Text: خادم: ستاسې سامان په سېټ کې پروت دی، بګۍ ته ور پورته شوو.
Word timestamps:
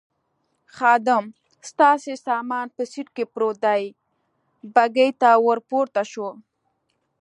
خادم: 0.75 1.25
ستاسې 1.69 2.13
سامان 2.25 2.67
په 2.75 2.81
سېټ 2.91 3.07
کې 3.15 3.23
پروت 3.33 3.57
دی، 3.65 3.83
بګۍ 4.73 5.09
ته 5.21 5.29
ور 5.45 5.59
پورته 5.69 6.01
شوو. 6.11 6.31